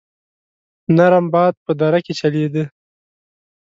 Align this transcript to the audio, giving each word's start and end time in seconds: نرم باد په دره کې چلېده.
نرم 0.95 1.25
باد 1.33 1.53
په 1.65 1.71
دره 1.79 1.99
کې 2.05 2.13
چلېده. 2.19 2.63